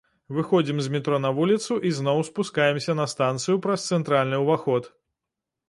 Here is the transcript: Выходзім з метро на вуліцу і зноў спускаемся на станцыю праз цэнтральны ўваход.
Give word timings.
Выходзім 0.35 0.77
з 0.85 0.93
метро 0.95 1.19
на 1.25 1.31
вуліцу 1.39 1.77
і 1.91 1.91
зноў 1.99 2.23
спускаемся 2.31 2.97
на 3.03 3.07
станцыю 3.13 3.61
праз 3.69 3.87
цэнтральны 3.93 4.43
ўваход. 4.45 4.93